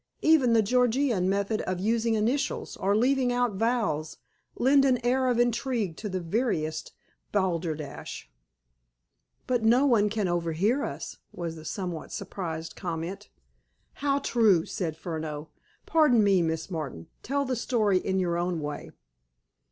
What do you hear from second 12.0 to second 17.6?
surprised comment. "How true!" said Furneaux. "Pardon me, Miss Martin. Tell the